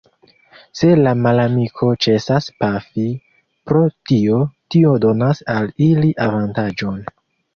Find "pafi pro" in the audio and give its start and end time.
2.63-3.83